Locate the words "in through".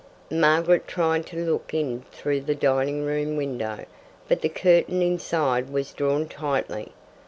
1.75-2.41